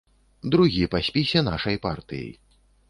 [0.55, 2.29] Другі па спісе нашай партыі.